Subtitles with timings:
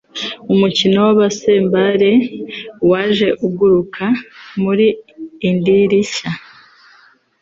[0.53, 2.01] Umukino wa baseball
[2.89, 4.05] waje uguruka
[4.61, 4.71] mu
[5.49, 6.29] idirishya.